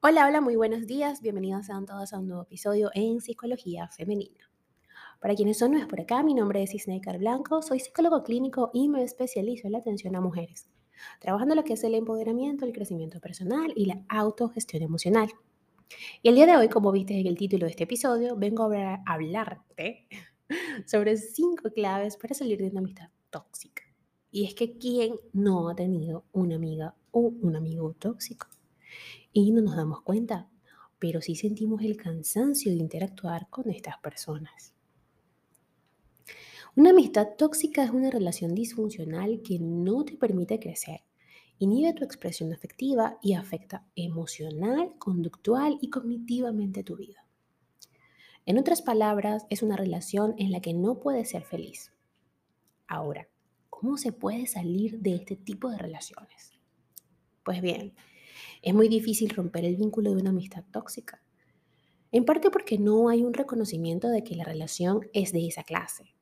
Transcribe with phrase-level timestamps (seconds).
[0.00, 1.20] Hola, hola, muy buenos días.
[1.22, 4.48] Bienvenidos sean todos a un nuevo episodio en Psicología Femenina.
[5.20, 8.88] Para quienes son nuevos por acá, mi nombre es Isneikar Blanco, soy psicólogo clínico y
[8.88, 10.68] me especializo en la atención a mujeres,
[11.18, 15.30] trabajando lo que es el empoderamiento, el crecimiento personal y la autogestión emocional.
[16.22, 19.02] Y el día de hoy, como viste en el título de este episodio, vengo a
[19.04, 20.06] hablarte
[20.86, 23.82] sobre cinco claves para salir de una amistad tóxica.
[24.30, 28.46] Y es que ¿quién no ha tenido una amiga o un amigo tóxico?
[29.32, 30.48] Y no nos damos cuenta,
[30.98, 34.74] pero sí sentimos el cansancio de interactuar con estas personas.
[36.76, 41.00] Una amistad tóxica es una relación disfuncional que no te permite crecer,
[41.58, 47.26] inhibe tu expresión afectiva y afecta emocional, conductual y cognitivamente tu vida.
[48.46, 51.92] En otras palabras, es una relación en la que no puedes ser feliz.
[52.86, 53.28] Ahora,
[53.68, 56.52] ¿cómo se puede salir de este tipo de relaciones?
[57.44, 57.94] Pues bien,
[58.62, 61.22] es muy difícil romper el vínculo de una amistad tóxica.
[62.10, 66.14] En parte porque no hay un reconocimiento de que la relación es de esa clase.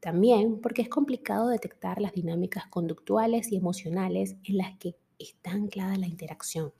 [0.00, 5.96] También porque es complicado detectar las dinámicas conductuales y emocionales en las que está anclada
[5.96, 6.72] la interacción.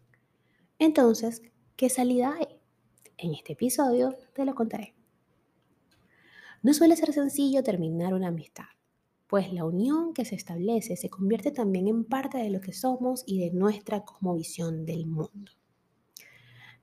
[0.78, 1.42] Entonces,
[1.76, 2.58] ¿qué salida hay?
[3.16, 4.94] En este episodio te lo contaré.
[6.62, 8.64] No suele ser sencillo terminar una amistad
[9.32, 13.24] pues la unión que se establece se convierte también en parte de lo que somos
[13.26, 15.52] y de nuestra cosmovisión del mundo.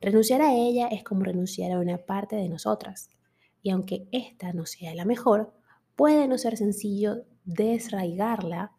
[0.01, 3.11] Renunciar a ella es como renunciar a una parte de nosotras,
[3.61, 5.53] y aunque esta no sea la mejor,
[5.95, 8.75] puede no ser sencillo desraigarla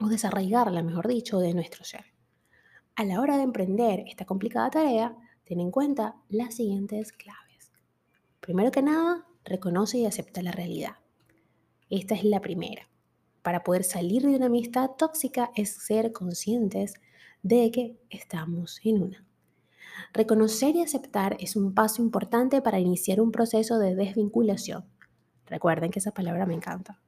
[0.00, 2.06] o desarraigarla, mejor dicho, de nuestro ser.
[2.96, 7.70] A la hora de emprender esta complicada tarea, ten en cuenta las siguientes claves.
[8.40, 11.01] Primero que nada, reconoce y acepta la realidad.
[11.92, 12.88] Esta es la primera.
[13.42, 16.94] Para poder salir de una amistad tóxica es ser conscientes
[17.42, 19.26] de que estamos en una.
[20.14, 24.86] Reconocer y aceptar es un paso importante para iniciar un proceso de desvinculación.
[25.44, 26.98] Recuerden que esa palabra me encanta.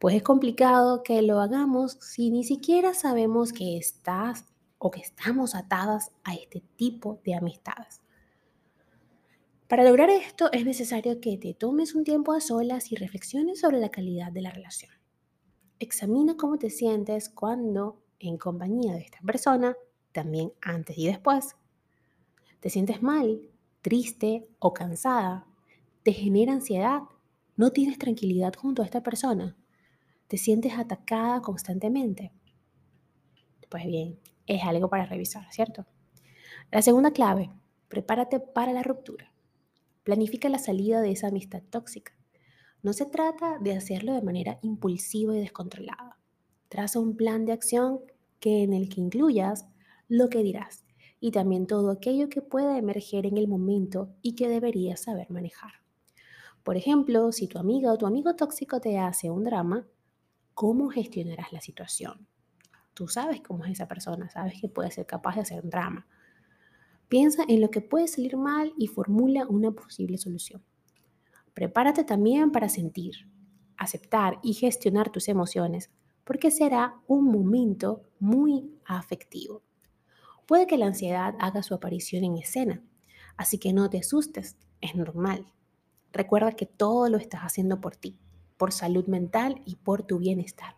[0.00, 4.46] Pues es complicado que lo hagamos si ni siquiera sabemos que estás
[4.78, 8.01] o que estamos atadas a este tipo de amistades.
[9.72, 13.78] Para lograr esto es necesario que te tomes un tiempo a solas y reflexiones sobre
[13.78, 14.92] la calidad de la relación.
[15.78, 19.74] Examina cómo te sientes cuando en compañía de esta persona,
[20.12, 21.56] también antes y después.
[22.60, 23.48] ¿Te sientes mal,
[23.80, 25.46] triste o cansada?
[26.02, 27.04] ¿Te genera ansiedad?
[27.56, 29.56] ¿No tienes tranquilidad junto a esta persona?
[30.28, 32.30] ¿Te sientes atacada constantemente?
[33.70, 35.86] Pues bien, es algo para revisar, ¿cierto?
[36.70, 37.50] La segunda clave,
[37.88, 39.31] prepárate para la ruptura.
[40.04, 42.12] Planifica la salida de esa amistad tóxica.
[42.82, 46.18] No se trata de hacerlo de manera impulsiva y descontrolada.
[46.68, 48.00] Traza un plan de acción
[48.40, 49.68] que en el que incluyas
[50.08, 50.84] lo que dirás
[51.20, 55.70] y también todo aquello que pueda emerger en el momento y que deberías saber manejar.
[56.64, 59.86] Por ejemplo, si tu amiga o tu amigo tóxico te hace un drama,
[60.54, 62.26] ¿cómo gestionarás la situación?
[62.94, 66.08] Tú sabes cómo es esa persona, sabes que puede ser capaz de hacer un drama.
[67.12, 70.64] Piensa en lo que puede salir mal y formula una posible solución.
[71.52, 73.28] Prepárate también para sentir,
[73.76, 75.90] aceptar y gestionar tus emociones,
[76.24, 79.60] porque será un momento muy afectivo.
[80.46, 82.82] Puede que la ansiedad haga su aparición en escena,
[83.36, 85.44] así que no te asustes, es normal.
[86.14, 88.16] Recuerda que todo lo estás haciendo por ti,
[88.56, 90.76] por salud mental y por tu bienestar.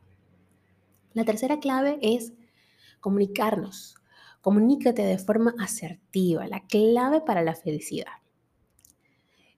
[1.13, 2.33] La tercera clave es
[2.99, 3.95] comunicarnos,
[4.45, 8.13] Comunícate de forma asertiva, la clave para la felicidad.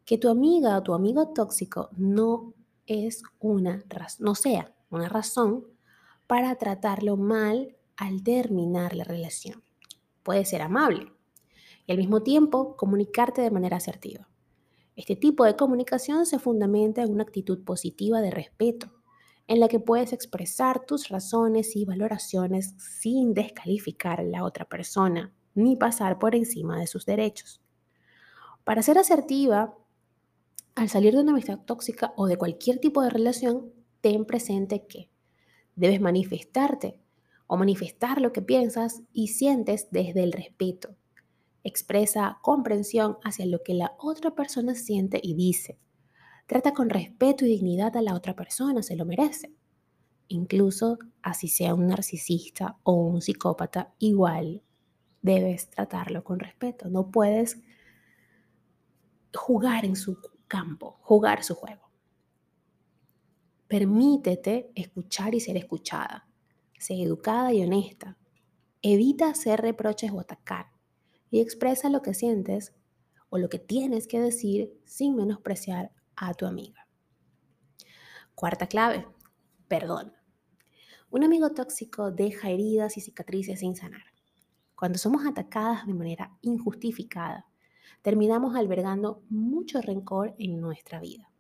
[0.04, 2.54] Que tu amiga o tu amigo tóxico no
[2.86, 3.84] es una
[4.20, 5.66] no sea una razón
[6.28, 9.64] para tratarlo mal al terminar la relación.
[10.22, 11.10] Puede ser amable
[11.84, 14.28] y al mismo tiempo comunicarte de manera asertiva.
[14.94, 18.92] Este tipo de comunicación se fundamenta en una actitud positiva de respeto,
[19.48, 25.32] en la que puedes expresar tus razones y valoraciones sin descalificar a la otra persona
[25.54, 27.62] ni pasar por encima de sus derechos.
[28.64, 29.76] Para ser asertiva,
[30.74, 35.08] al salir de una amistad tóxica o de cualquier tipo de relación, ten presente que
[35.76, 37.00] debes manifestarte
[37.46, 40.96] o manifestar lo que piensas y sientes desde el respeto.
[41.62, 45.78] Expresa comprensión hacia lo que la otra persona siente y dice
[46.46, 49.52] Trata con respeto y dignidad a la otra persona, se lo merece.
[50.28, 54.62] Incluso así sea un narcisista o un psicópata, igual
[55.22, 56.88] debes tratarlo con respeto.
[56.88, 57.60] No puedes
[59.34, 61.90] jugar en su campo, jugar su juego.
[63.68, 66.28] Permítete escuchar y ser escuchada.
[66.78, 68.16] Sé educada y honesta.
[68.82, 70.66] Evita hacer reproches o atacar.
[71.28, 72.72] y expresa lo que sientes
[73.30, 76.86] o lo que tienes que decir sin menospreciar a tu amiga.
[78.34, 79.06] Cuarta clave,
[79.68, 80.12] perdón.
[81.10, 84.04] Un amigo tóxico deja heridas y cicatrices sin sanar.
[84.74, 87.46] Cuando somos atacadas de manera injustificada,
[88.02, 91.30] terminamos albergando mucho rencor en nuestra vida.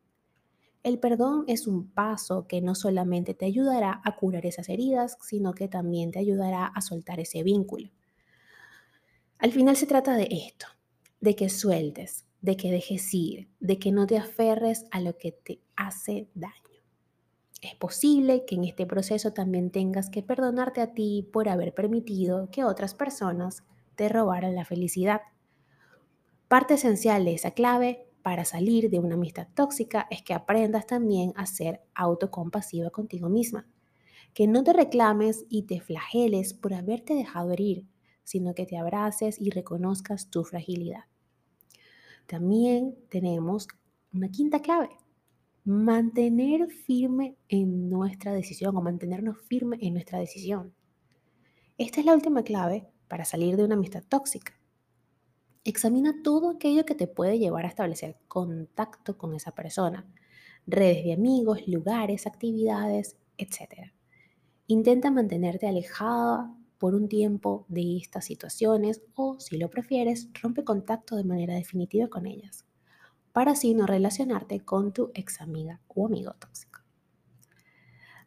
[0.82, 5.52] El perdón es un paso que no solamente te ayudará a curar esas heridas, sino
[5.52, 7.90] que también te ayudará a soltar ese vínculo.
[9.38, 10.66] Al final se trata de esto,
[11.20, 15.32] de que sueltes, de que dejes ir, de que no te aferres a lo que
[15.32, 16.54] te hace daño.
[17.62, 22.50] Es posible que en este proceso también tengas que perdonarte a ti por haber permitido
[22.50, 25.22] que otras personas te robaran la felicidad.
[26.48, 31.32] Parte esencial de esa clave para salir de una amistad tóxica es que aprendas también
[31.34, 33.66] a ser autocompasiva contigo misma.
[34.34, 37.86] Que no te reclames y te flageles por haberte dejado herir,
[38.22, 41.04] sino que te abraces y reconozcas tu fragilidad.
[42.26, 43.68] También tenemos
[44.12, 44.90] una quinta clave,
[45.64, 50.74] mantener firme en nuestra decisión o mantenernos firme en nuestra decisión.
[51.78, 54.58] Esta es la última clave para salir de una amistad tóxica.
[55.62, 60.06] Examina todo aquello que te puede llevar a establecer contacto con esa persona,
[60.66, 63.92] redes de amigos, lugares, actividades, etc.
[64.66, 71.16] Intenta mantenerte alejada por un tiempo de estas situaciones o, si lo prefieres, rompe contacto
[71.16, 72.64] de manera definitiva con ellas,
[73.32, 76.80] para así no relacionarte con tu ex amiga o amigo tóxico.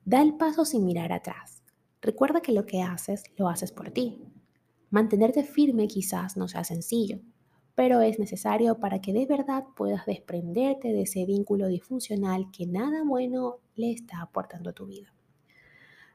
[0.05, 1.61] Da el paso sin mirar atrás.
[2.01, 4.23] Recuerda que lo que haces lo haces por ti.
[4.89, 7.19] Mantenerte firme quizás no sea sencillo,
[7.75, 13.03] pero es necesario para que de verdad puedas desprenderte de ese vínculo disfuncional que nada
[13.05, 15.13] bueno le está aportando a tu vida.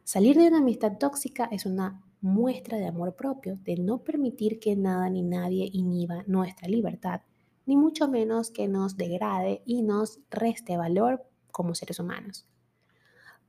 [0.02, 4.74] Salir de una amistad tóxica es una muestra de amor propio, de no permitir que
[4.76, 7.20] nada ni nadie inhiba nuestra libertad,
[7.66, 11.22] ni mucho menos que nos degrade y nos reste valor
[11.52, 12.46] como seres humanos.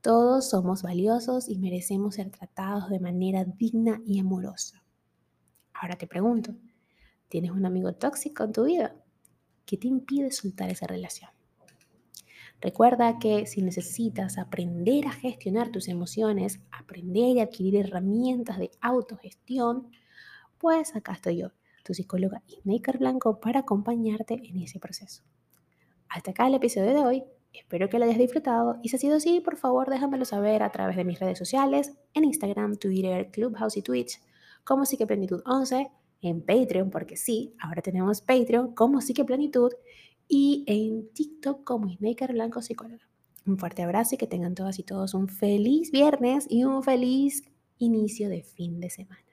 [0.02, 4.84] Todos somos valiosos y merecemos ser tratados de manera digna y amorosa.
[5.72, 6.54] Ahora te pregunto,
[7.30, 8.94] ¿tienes un amigo tóxico en tu vida?
[9.64, 11.30] ¿Qué te impide soltar esa relación?
[12.60, 19.90] Recuerda que si necesitas aprender a gestionar tus emociones, aprender y adquirir herramientas de autogestión,
[20.58, 21.52] pues acá estoy yo,
[21.84, 25.22] tu psicóloga Maker Blanco, para acompañarte en ese proceso.
[26.08, 27.24] Hasta acá el episodio de hoy.
[27.52, 30.70] Espero que lo hayas disfrutado y si ha sido así, por favor déjamelo saber a
[30.70, 34.20] través de mis redes sociales, en Instagram, Twitter, Clubhouse y Twitch,
[34.62, 39.72] como Plenitud 11, en Patreon, porque sí, ahora tenemos Patreon como Plenitud
[40.28, 43.08] y en TikTok como Ismaker Blanco Psicóloga.
[43.46, 47.44] Un fuerte abrazo y que tengan todas y todos un feliz viernes y un feliz
[47.78, 49.25] inicio de fin de semana.